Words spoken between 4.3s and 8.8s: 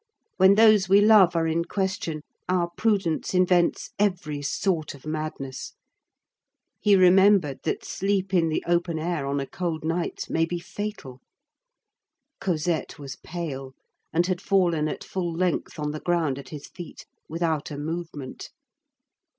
sort of madness. He remembered that sleep in the